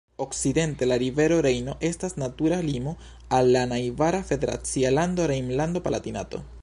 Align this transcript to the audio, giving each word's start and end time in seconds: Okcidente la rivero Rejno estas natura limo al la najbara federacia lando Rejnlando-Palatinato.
Okcidente 0.15 0.87
la 0.87 0.95
rivero 0.97 1.43
Rejno 1.43 1.77
estas 1.79 2.17
natura 2.21 2.63
limo 2.63 2.97
al 3.29 3.53
la 3.57 3.67
najbara 3.67 4.23
federacia 4.23 4.89
lando 4.97 5.27
Rejnlando-Palatinato. 5.35 6.43